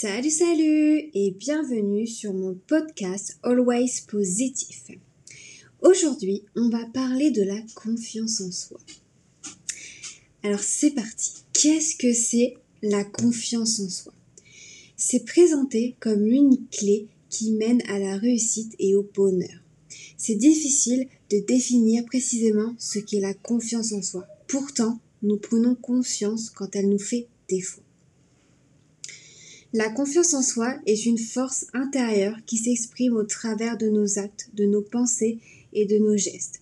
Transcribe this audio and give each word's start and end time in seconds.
Salut 0.00 0.30
salut 0.30 1.10
et 1.12 1.32
bienvenue 1.32 2.06
sur 2.06 2.32
mon 2.32 2.54
podcast 2.68 3.36
Always 3.42 4.02
Positif. 4.06 4.92
Aujourd'hui, 5.82 6.44
on 6.54 6.68
va 6.68 6.86
parler 6.94 7.32
de 7.32 7.42
la 7.42 7.60
confiance 7.74 8.40
en 8.40 8.52
soi. 8.52 8.78
Alors 10.44 10.60
c'est 10.60 10.92
parti. 10.92 11.42
Qu'est-ce 11.52 11.96
que 11.96 12.12
c'est 12.12 12.54
la 12.80 13.02
confiance 13.02 13.80
en 13.80 13.88
soi? 13.88 14.12
C'est 14.96 15.24
présenté 15.24 15.96
comme 15.98 16.24
l'unique 16.24 16.70
clé 16.70 17.08
qui 17.28 17.50
mène 17.54 17.82
à 17.88 17.98
la 17.98 18.18
réussite 18.18 18.76
et 18.78 18.94
au 18.94 19.02
bonheur. 19.02 19.64
C'est 20.16 20.36
difficile 20.36 21.08
de 21.32 21.38
définir 21.40 22.04
précisément 22.04 22.72
ce 22.78 23.00
qu'est 23.00 23.18
la 23.18 23.34
confiance 23.34 23.90
en 23.90 24.02
soi. 24.02 24.28
Pourtant, 24.46 25.00
nous 25.22 25.38
prenons 25.38 25.74
conscience 25.74 26.50
quand 26.50 26.76
elle 26.76 26.88
nous 26.88 27.00
fait 27.00 27.26
défaut. 27.48 27.82
La 29.74 29.90
confiance 29.90 30.32
en 30.32 30.40
soi 30.40 30.78
est 30.86 31.04
une 31.04 31.18
force 31.18 31.66
intérieure 31.74 32.38
qui 32.46 32.56
s'exprime 32.56 33.16
au 33.16 33.24
travers 33.24 33.76
de 33.76 33.90
nos 33.90 34.18
actes, 34.18 34.48
de 34.54 34.64
nos 34.64 34.80
pensées 34.80 35.40
et 35.74 35.84
de 35.84 35.98
nos 35.98 36.16
gestes. 36.16 36.60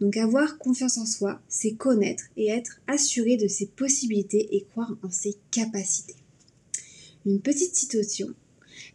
Donc 0.00 0.16
avoir 0.16 0.56
confiance 0.58 0.96
en 0.96 1.06
soi, 1.06 1.42
c'est 1.48 1.72
connaître 1.72 2.24
et 2.36 2.48
être 2.48 2.80
assuré 2.86 3.36
de 3.36 3.48
ses 3.48 3.66
possibilités 3.66 4.54
et 4.54 4.62
croire 4.70 4.96
en 5.02 5.10
ses 5.10 5.34
capacités. 5.50 6.14
Une 7.26 7.40
petite 7.40 7.74
citation. 7.74 8.28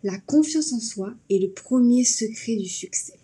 La 0.04 0.18
confiance 0.20 0.72
en 0.72 0.80
soi 0.80 1.14
est 1.30 1.40
le 1.40 1.50
premier 1.50 2.06
secret 2.06 2.56
du 2.56 2.70
succès. 2.70 3.20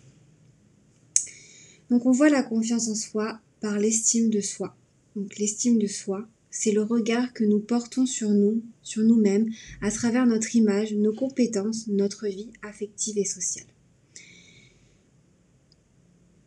Donc 1.88 2.04
on 2.04 2.10
voit 2.10 2.28
la 2.28 2.42
confiance 2.42 2.88
en 2.88 2.94
soi 2.94 3.40
par 3.60 3.78
l'estime 3.78 4.28
de 4.28 4.42
soi. 4.42 4.76
Donc 5.14 5.38
l'estime 5.38 5.78
de 5.78 5.86
soi, 5.86 6.28
c'est 6.58 6.72
le 6.72 6.82
regard 6.82 7.34
que 7.34 7.44
nous 7.44 7.60
portons 7.60 8.06
sur 8.06 8.30
nous, 8.30 8.62
sur 8.82 9.02
nous-mêmes, 9.02 9.50
à 9.82 9.90
travers 9.90 10.26
notre 10.26 10.56
image, 10.56 10.94
nos 10.94 11.12
compétences, 11.12 11.86
notre 11.86 12.28
vie 12.28 12.48
affective 12.62 13.18
et 13.18 13.26
sociale. 13.26 13.66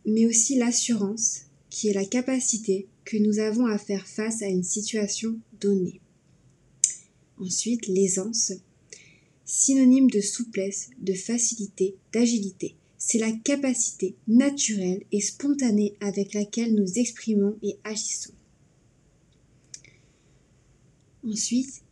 Mais 0.04 0.26
aussi 0.26 0.56
l'assurance, 0.56 1.42
qui 1.68 1.88
est 1.88 1.92
la 1.92 2.04
capacité 2.04 2.88
que 3.04 3.18
nous 3.18 3.38
avons 3.38 3.66
à 3.66 3.78
faire 3.78 4.08
face 4.08 4.42
à 4.42 4.48
une 4.48 4.64
situation 4.64 5.38
donnée. 5.60 6.00
Ensuite, 7.38 7.86
l'aisance, 7.86 8.52
synonyme 9.44 10.10
de 10.10 10.20
souplesse, 10.20 10.90
de 10.98 11.14
facilité, 11.14 11.94
d'agilité. 12.12 12.74
C'est 12.98 13.18
la 13.18 13.30
capacité 13.30 14.16
naturelle 14.26 15.04
et 15.12 15.20
spontanée 15.20 15.94
avec 16.00 16.34
laquelle 16.34 16.74
nous 16.74 16.98
exprimons 16.98 17.56
et 17.62 17.76
agissons. 17.84 18.32
Ensuite, 21.26 21.82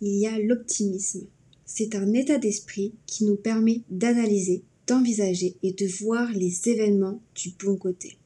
il 0.00 0.16
y 0.16 0.26
a 0.26 0.38
l'optimisme. 0.38 1.26
C'est 1.66 1.94
un 1.94 2.12
état 2.14 2.38
d'esprit 2.38 2.94
qui 3.06 3.24
nous 3.24 3.36
permet 3.36 3.82
d'analyser, 3.90 4.62
d'envisager 4.86 5.56
et 5.62 5.72
de 5.72 5.86
voir 5.86 6.32
les 6.32 6.68
événements 6.68 7.20
du 7.34 7.50
bon 7.58 7.76
côté. 7.76 8.16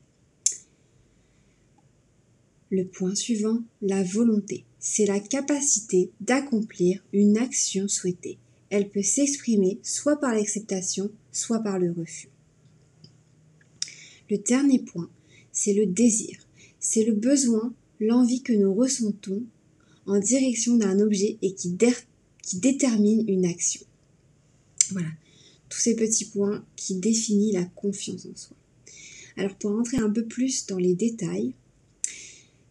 Le 2.70 2.86
point 2.86 3.14
suivant, 3.14 3.62
la 3.82 4.02
volonté. 4.02 4.64
C'est 4.78 5.06
la 5.06 5.20
capacité 5.20 6.10
d'accomplir 6.20 7.04
une 7.12 7.36
action 7.36 7.88
souhaitée. 7.88 8.38
Elle 8.70 8.88
peut 8.88 9.02
s'exprimer 9.02 9.78
soit 9.82 10.16
par 10.16 10.34
l'acceptation, 10.34 11.10
soit 11.32 11.60
par 11.60 11.78
le 11.78 11.92
refus. 11.92 12.28
Le 14.30 14.38
dernier 14.38 14.78
point, 14.78 15.10
c'est 15.52 15.74
le 15.74 15.86
désir. 15.86 16.38
C'est 16.80 17.04
le 17.04 17.12
besoin, 17.12 17.74
l'envie 18.00 18.42
que 18.42 18.54
nous 18.54 18.72
ressentons 18.72 19.42
en 20.06 20.18
direction 20.18 20.76
d'un 20.76 21.00
objet 21.00 21.38
et 21.42 21.54
qui, 21.54 21.76
détermine 22.54 23.28
une 23.28 23.46
action. 23.46 23.80
Voilà, 24.90 25.08
tous 25.68 25.78
ces 25.78 25.96
petits 25.96 26.26
points 26.26 26.64
qui 26.76 26.96
définissent 26.96 27.54
la 27.54 27.64
confiance 27.64 28.26
en 28.26 28.36
soi. 28.36 28.56
Alors 29.36 29.54
pour 29.56 29.70
entrer 29.72 29.98
un 29.98 30.10
peu 30.10 30.24
plus 30.24 30.66
dans 30.66 30.76
les 30.76 30.94
détails, 30.94 31.54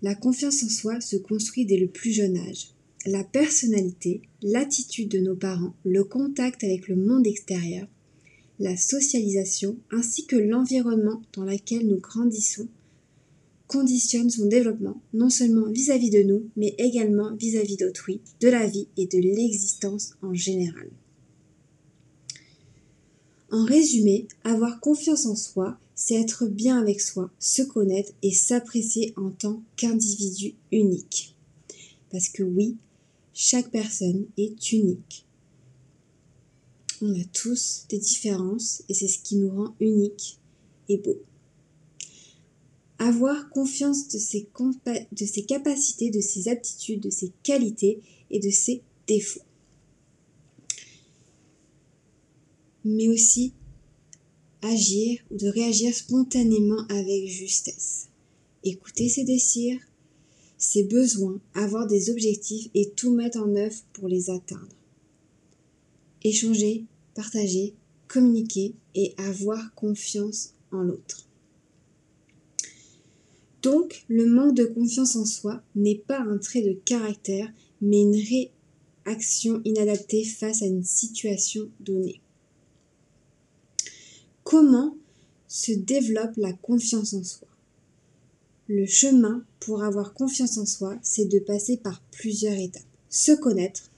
la 0.01 0.15
confiance 0.15 0.63
en 0.63 0.69
soi 0.69 1.01
se 1.01 1.15
construit 1.15 1.65
dès 1.65 1.77
le 1.77 1.87
plus 1.87 2.11
jeune 2.11 2.37
âge. 2.37 2.69
La 3.05 3.23
personnalité, 3.23 4.21
l'attitude 4.43 5.09
de 5.09 5.19
nos 5.19 5.35
parents, 5.35 5.73
le 5.83 6.03
contact 6.03 6.63
avec 6.63 6.87
le 6.87 6.95
monde 6.95 7.25
extérieur, 7.25 7.87
la 8.59 8.77
socialisation 8.77 9.77
ainsi 9.89 10.25
que 10.25 10.35
l'environnement 10.35 11.21
dans 11.33 11.43
lequel 11.43 11.87
nous 11.87 11.99
grandissons 11.99 12.67
conditionne 13.71 14.29
son 14.29 14.47
développement, 14.47 15.01
non 15.13 15.29
seulement 15.29 15.71
vis-à-vis 15.71 16.09
de 16.09 16.23
nous, 16.23 16.43
mais 16.57 16.75
également 16.77 17.33
vis-à-vis 17.37 17.77
d'autrui, 17.77 18.19
de 18.41 18.49
la 18.49 18.67
vie 18.67 18.89
et 18.97 19.07
de 19.07 19.17
l'existence 19.17 20.11
en 20.21 20.33
général. 20.33 20.89
En 23.49 23.63
résumé, 23.63 24.27
avoir 24.43 24.81
confiance 24.81 25.25
en 25.25 25.37
soi, 25.37 25.79
c'est 25.95 26.15
être 26.15 26.47
bien 26.47 26.81
avec 26.81 26.99
soi, 26.99 27.31
se 27.39 27.61
connaître 27.61 28.11
et 28.21 28.33
s'apprécier 28.33 29.13
en 29.15 29.29
tant 29.29 29.63
qu'individu 29.77 30.53
unique. 30.73 31.37
Parce 32.11 32.27
que 32.27 32.43
oui, 32.43 32.75
chaque 33.33 33.71
personne 33.71 34.25
est 34.35 34.73
unique. 34.73 35.25
On 37.01 37.17
a 37.17 37.23
tous 37.31 37.85
des 37.89 37.99
différences 37.99 38.83
et 38.89 38.93
c'est 38.93 39.07
ce 39.07 39.19
qui 39.19 39.37
nous 39.37 39.49
rend 39.49 39.75
unique 39.79 40.39
et 40.89 40.97
beau 40.97 41.21
avoir 43.01 43.49
confiance 43.49 44.09
de 44.09 44.19
ses, 44.19 44.47
capacités, 45.43 46.11
de 46.11 46.21
ses 46.21 46.47
aptitudes, 46.49 47.01
de 47.01 47.09
ses 47.09 47.31
qualités 47.41 47.99
et 48.29 48.39
de 48.39 48.51
ses 48.51 48.83
défauts. 49.07 49.41
Mais 52.85 53.07
aussi 53.07 53.53
agir 54.61 55.19
ou 55.31 55.37
de 55.37 55.47
réagir 55.47 55.95
spontanément 55.95 56.85
avec 56.89 57.25
justesse. 57.27 58.07
Écouter 58.63 59.09
ses 59.09 59.23
désirs, 59.23 59.79
ses 60.59 60.83
besoins, 60.83 61.41
avoir 61.55 61.87
des 61.87 62.11
objectifs 62.11 62.69
et 62.75 62.91
tout 62.91 63.15
mettre 63.15 63.39
en 63.39 63.55
œuvre 63.55 63.81
pour 63.93 64.07
les 64.09 64.29
atteindre. 64.29 64.75
Échanger, 66.23 66.85
partager, 67.15 67.73
communiquer 68.07 68.75
et 68.93 69.15
avoir 69.17 69.73
confiance 69.73 70.53
en 70.71 70.83
l'autre. 70.83 71.30
Donc, 73.61 74.05
le 74.07 74.25
manque 74.25 74.55
de 74.55 74.65
confiance 74.65 75.15
en 75.15 75.25
soi 75.25 75.61
n'est 75.75 75.97
pas 76.07 76.19
un 76.19 76.37
trait 76.37 76.61
de 76.61 76.73
caractère, 76.73 77.51
mais 77.81 78.01
une 78.01 78.51
réaction 79.05 79.61
inadaptée 79.65 80.23
face 80.23 80.61
à 80.61 80.65
une 80.65 80.83
situation 80.83 81.69
donnée. 81.79 82.21
Comment 84.43 84.95
se 85.47 85.71
développe 85.71 86.35
la 86.37 86.53
confiance 86.53 87.13
en 87.13 87.23
soi? 87.23 87.47
Le 88.67 88.85
chemin 88.85 89.43
pour 89.59 89.83
avoir 89.83 90.13
confiance 90.13 90.57
en 90.57 90.65
soi, 90.65 90.97
c'est 91.03 91.25
de 91.25 91.39
passer 91.39 91.77
par 91.77 92.01
plusieurs 92.11 92.57
étapes. 92.57 92.81
Se 93.09 93.33
connaître, 93.33 93.91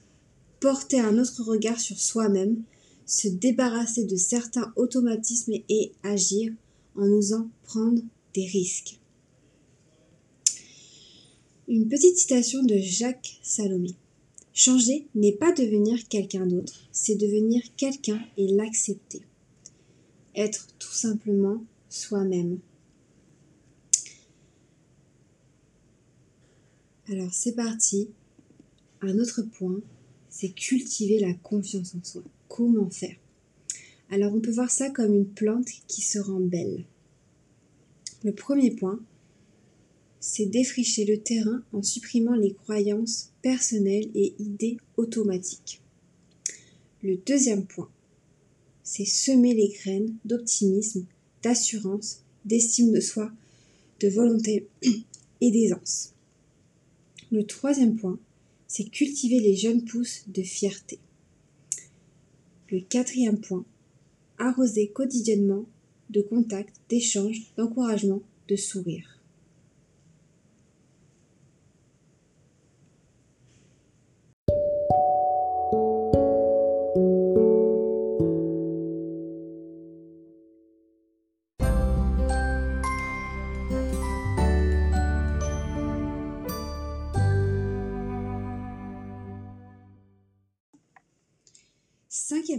porter 0.59 1.00
un 1.00 1.19
autre 1.19 1.44
regard 1.44 1.80
sur 1.80 2.00
soi-même, 2.00 2.63
se 3.06 3.28
débarrasser 3.28 4.06
de 4.06 4.16
certains 4.16 4.74
automatismes 4.75 5.53
et 5.69 5.91
agir 6.01 6.51
en 6.95 7.07
osant 7.07 7.50
prendre 7.63 8.01
des 8.34 8.45
risques. 8.45 9.00
Une 11.69 11.88
petite 11.88 12.18
citation 12.18 12.62
de 12.62 12.75
Jacques 12.78 13.40
Salomé. 13.41 13.96
Changer 14.53 15.07
n'est 15.16 15.31
pas 15.31 15.53
devenir 15.53 16.07
quelqu'un 16.09 16.46
d'autre, 16.46 16.90
c'est 16.91 17.16
devenir 17.16 17.63
quelqu'un 17.78 18.22
et 18.38 18.47
l'accepter. 18.47 19.22
Être 20.36 20.68
tout 20.77 20.92
simplement 20.92 21.63
soi-même. 21.88 22.60
Alors 27.07 27.33
c'est 27.33 27.56
parti. 27.56 28.09
Un 29.01 29.18
autre 29.19 29.42
point, 29.42 29.80
c'est 30.30 30.50
cultiver 30.50 31.19
la 31.19 31.33
confiance 31.33 31.95
en 31.95 32.04
soi. 32.04 32.24
Comment 32.50 32.89
faire? 32.89 33.16
Alors 34.09 34.33
on 34.33 34.42
peut 34.42 34.51
voir 34.51 34.69
ça 34.69 34.89
comme 34.89 35.13
une 35.13 35.27
plante 35.27 35.69
qui 35.88 36.01
se 36.01 36.19
rend 36.19 36.42
belle. 36.42 36.83
Le 38.25 38.33
premier 38.33 38.71
point, 38.71 39.00
c'est 40.25 40.45
défricher 40.45 41.03
le 41.03 41.17
terrain 41.17 41.61
en 41.73 41.83
supprimant 41.83 42.35
les 42.35 42.53
croyances 42.53 43.33
personnelles 43.41 44.09
et 44.15 44.33
idées 44.39 44.77
automatiques. 44.95 45.81
Le 47.03 47.17
deuxième 47.17 47.65
point, 47.65 47.89
c'est 48.83 49.03
semer 49.03 49.53
les 49.53 49.67
graines 49.67 50.15
d'optimisme, 50.23 51.05
d'assurance, 51.43 52.21
d'estime 52.45 52.93
de 52.93 53.01
soi, 53.01 53.33
de 53.99 54.07
volonté 54.07 54.65
et 55.41 55.51
d'aisance. 55.51 56.13
Le 57.29 57.45
troisième 57.45 57.97
point, 57.97 58.17
c'est 58.65 58.89
cultiver 58.89 59.41
les 59.41 59.57
jeunes 59.57 59.83
pousses 59.83 60.23
de 60.29 60.41
fierté. 60.41 60.99
Le 62.71 62.79
quatrième 62.79 63.41
point, 63.41 63.65
arroser 64.37 64.87
quotidiennement 64.87 65.65
de 66.11 66.21
contacts, 66.21 66.77
d'échanges, 66.87 67.41
d'encouragement, 67.57 68.21
de 68.47 68.55
sourires. 68.55 69.12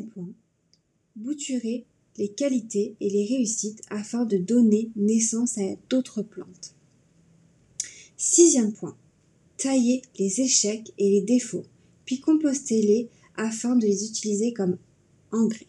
Point, 0.03 0.33
bouturer 1.17 1.85
les 2.17 2.29
qualités 2.29 2.97
et 3.01 3.11
les 3.11 3.27
réussites 3.27 3.83
afin 3.91 4.25
de 4.25 4.37
donner 4.37 4.91
naissance 4.97 5.59
à 5.59 5.77
d'autres 5.89 6.23
plantes. 6.23 6.75
Sixième 8.17 8.73
point, 8.73 8.97
tailler 9.57 10.03
les 10.19 10.41
échecs 10.41 10.93
et 10.99 11.11
les 11.11 11.21
défauts, 11.21 11.67
puis 12.05 12.21
composter-les 12.21 13.09
afin 13.37 13.77
de 13.77 13.87
les 13.87 14.07
utiliser 14.07 14.53
comme 14.53 14.79
engrais. 15.33 15.67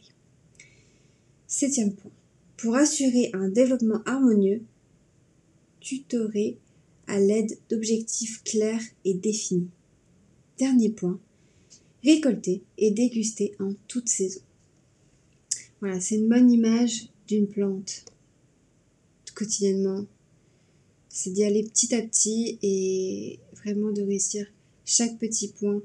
Septième 1.48 1.94
point, 1.94 2.12
pour 2.57 2.75
assurer 2.75 3.30
un 3.33 3.50
développement 3.50 4.01
harmonieux, 4.06 4.62
tutorer 5.80 6.57
à 7.07 7.19
l'aide 7.19 7.57
d'objectifs 7.69 8.44
clairs 8.44 8.83
et 9.04 9.13
définis. 9.13 9.69
Dernier 10.57 10.89
point, 10.89 11.19
récolter 12.06 12.62
et 12.78 12.92
déguster 12.92 13.56
en 13.60 13.74
toute 13.88 14.07
saison. 14.07 14.42
Voilà, 15.81 16.00
c'est 16.00 16.16
une 16.16 16.30
bonne 16.30 16.52
image 16.52 17.10
d'une 17.28 17.48
plante 17.48 18.06
quotidiennement. 19.34 20.06
C'est 21.10 21.31
d'y 21.31 21.44
aller 21.44 21.63
petit 21.63 21.94
à 21.96 22.02
petit 22.02 22.60
et 22.62 23.40
vraiment 23.54 23.92
de 23.92 24.02
réussir 24.02 24.46
chaque 24.86 25.18
petit 25.18 25.50
point 25.50 25.81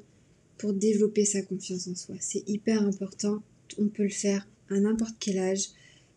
pour 0.59 0.73
développer 0.75 1.25
sa 1.25 1.43
confiance 1.43 1.89
en 1.89 1.95
soi. 1.95 2.17
C'est 2.21 2.49
hyper 2.49 2.83
important. 2.83 3.43
On 3.79 3.89
peut 3.89 4.03
le 4.03 4.11
faire 4.11 4.47
à 4.69 4.79
n'importe 4.79 5.17
quel 5.19 5.39
âge, 5.39 5.69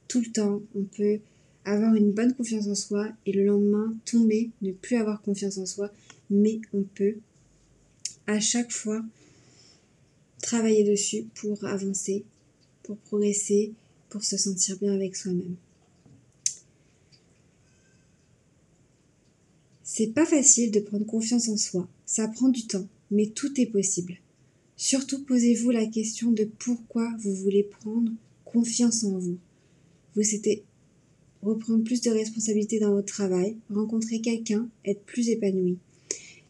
tout 0.07 0.19
le 0.19 0.31
temps. 0.31 0.61
On 0.75 0.83
peut 0.83 1.19
avoir 1.65 1.95
une 1.95 2.11
bonne 2.11 2.33
confiance 2.33 2.67
en 2.67 2.75
soi 2.75 3.09
et 3.25 3.31
le 3.31 3.45
lendemain 3.45 3.93
tomber, 4.05 4.49
ne 4.61 4.73
plus 4.73 4.97
avoir 4.97 5.21
confiance 5.21 5.57
en 5.57 5.65
soi, 5.65 5.91
mais 6.29 6.59
on 6.73 6.83
peut 6.83 7.15
à 8.27 8.39
chaque 8.39 8.71
fois 8.71 9.03
travailler 10.43 10.83
dessus 10.83 11.25
pour 11.33 11.63
avancer, 11.65 12.25
pour 12.83 12.97
progresser, 12.97 13.73
pour 14.09 14.23
se 14.23 14.37
sentir 14.37 14.77
bien 14.77 14.93
avec 14.93 15.15
soi-même. 15.15 15.55
C'est 19.83 20.07
pas 20.07 20.25
facile 20.25 20.71
de 20.71 20.79
prendre 20.79 21.05
confiance 21.05 21.49
en 21.49 21.57
soi, 21.57 21.87
ça 22.05 22.27
prend 22.27 22.49
du 22.49 22.67
temps, 22.67 22.87
mais 23.09 23.27
tout 23.27 23.59
est 23.59 23.67
possible. 23.67 24.17
Surtout 24.75 25.23
posez-vous 25.23 25.71
la 25.71 25.85
question 25.85 26.31
de 26.31 26.45
pourquoi 26.59 27.09
vous 27.19 27.33
voulez 27.33 27.63
prendre 27.63 28.11
confiance 28.43 29.03
en 29.03 29.17
vous. 29.17 29.37
Vous 30.15 30.23
souhaitez 30.23 30.63
reprendre 31.41 31.83
plus 31.83 32.01
de 32.01 32.11
responsabilités 32.11 32.79
dans 32.79 32.91
votre 32.91 33.13
travail, 33.13 33.55
rencontrer 33.69 34.19
quelqu'un, 34.19 34.69
être 34.85 35.03
plus 35.03 35.29
épanoui. 35.29 35.77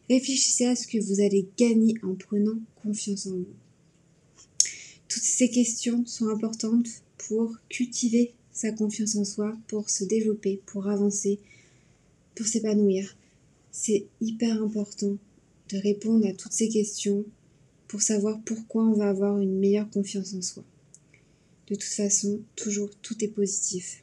Réfléchissez 0.08 0.66
à 0.66 0.76
ce 0.76 0.86
que 0.86 0.98
vous 0.98 1.20
allez 1.20 1.46
gagner 1.56 1.94
en 2.02 2.14
prenant 2.14 2.58
confiance 2.82 3.26
en 3.26 3.36
vous. 3.36 3.63
Toutes 5.14 5.22
ces 5.22 5.48
questions 5.48 6.04
sont 6.06 6.26
importantes 6.26 6.88
pour 7.18 7.56
cultiver 7.68 8.34
sa 8.52 8.72
confiance 8.72 9.14
en 9.14 9.24
soi, 9.24 9.56
pour 9.68 9.88
se 9.88 10.02
développer, 10.02 10.60
pour 10.66 10.88
avancer, 10.88 11.38
pour 12.34 12.46
s'épanouir. 12.46 13.16
C'est 13.70 14.06
hyper 14.20 14.60
important 14.60 15.16
de 15.68 15.78
répondre 15.78 16.26
à 16.26 16.32
toutes 16.32 16.52
ces 16.52 16.68
questions 16.68 17.24
pour 17.86 18.02
savoir 18.02 18.40
pourquoi 18.44 18.82
on 18.86 18.94
va 18.94 19.08
avoir 19.08 19.38
une 19.38 19.56
meilleure 19.56 19.88
confiance 19.88 20.34
en 20.34 20.42
soi. 20.42 20.64
De 21.68 21.76
toute 21.76 21.84
façon, 21.84 22.40
toujours 22.56 22.90
tout 23.00 23.24
est 23.24 23.28
positif. 23.28 24.02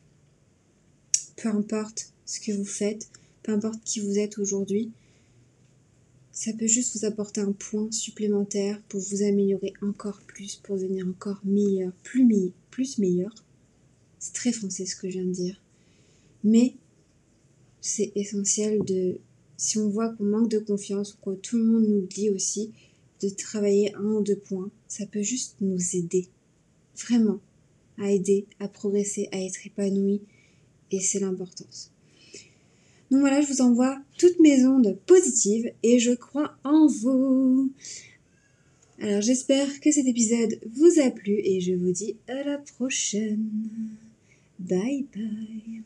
Peu 1.35 1.49
importe 1.49 2.13
ce 2.25 2.39
que 2.39 2.53
vous 2.53 2.63
faites, 2.63 3.09
peu 3.43 3.51
importe 3.51 3.83
qui 3.83 3.99
vous 3.99 4.17
êtes 4.17 4.37
aujourd'hui, 4.37 4.91
ça 6.43 6.53
peut 6.53 6.65
juste 6.65 6.97
vous 6.97 7.05
apporter 7.05 7.39
un 7.39 7.51
point 7.51 7.91
supplémentaire 7.91 8.81
pour 8.89 8.99
vous 8.99 9.21
améliorer 9.21 9.73
encore 9.83 10.19
plus, 10.21 10.55
pour 10.55 10.75
devenir 10.75 11.07
encore 11.07 11.39
meilleur, 11.43 11.93
plus, 12.01 12.25
meilleur, 12.25 12.53
plus 12.71 12.97
meilleur. 12.97 13.31
C'est 14.17 14.33
très 14.33 14.51
français 14.51 14.87
ce 14.87 14.95
que 14.95 15.07
je 15.07 15.19
viens 15.19 15.25
de 15.25 15.33
dire. 15.33 15.61
Mais 16.43 16.73
c'est 17.79 18.11
essentiel 18.15 18.83
de, 18.85 19.19
si 19.55 19.77
on 19.77 19.87
voit 19.87 20.09
qu'on 20.15 20.23
manque 20.23 20.49
de 20.49 20.57
confiance, 20.57 21.13
ou 21.13 21.29
que 21.29 21.35
tout 21.35 21.57
le 21.57 21.63
monde 21.63 21.87
nous 21.87 22.01
le 22.01 22.07
dit 22.07 22.31
aussi, 22.31 22.71
de 23.21 23.29
travailler 23.29 23.93
un 23.93 24.13
ou 24.13 24.23
deux 24.23 24.35
points, 24.35 24.71
ça 24.87 25.05
peut 25.05 25.21
juste 25.21 25.57
nous 25.61 25.95
aider. 25.95 26.27
Vraiment. 26.97 27.39
À 27.99 28.09
aider, 28.09 28.47
à 28.59 28.67
progresser, 28.67 29.29
à 29.31 29.39
être 29.39 29.67
épanoui. 29.67 30.21
Et 30.89 31.01
c'est 31.01 31.19
l'importance. 31.19 31.91
Donc 33.11 33.19
voilà, 33.19 33.41
je 33.41 33.47
vous 33.47 33.61
envoie 33.61 33.99
toutes 34.17 34.39
mes 34.39 34.65
ondes 34.65 34.97
positives 35.05 35.69
et 35.83 35.99
je 35.99 36.11
crois 36.11 36.55
en 36.63 36.87
vous. 36.87 37.69
Alors 38.99 39.21
j'espère 39.21 39.79
que 39.81 39.91
cet 39.91 40.07
épisode 40.07 40.59
vous 40.73 41.01
a 41.01 41.11
plu 41.11 41.33
et 41.43 41.59
je 41.59 41.73
vous 41.73 41.91
dis 41.91 42.15
à 42.29 42.43
la 42.43 42.57
prochaine. 42.57 43.49
Bye 44.59 45.05
bye. 45.13 45.83